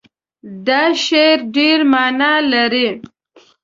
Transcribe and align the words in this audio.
دا 0.67 0.83
شعر 1.05 1.37
ډېر 1.55 1.79
معنا 1.93 2.33
لري. 2.53 2.87